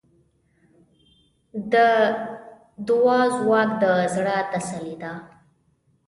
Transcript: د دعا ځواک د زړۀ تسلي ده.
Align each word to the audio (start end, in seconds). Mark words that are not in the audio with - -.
د 1.71 1.73
دعا 2.87 3.21
ځواک 3.37 3.69
د 3.81 3.83
زړۀ 4.13 4.37
تسلي 4.51 4.95
ده. 5.01 5.13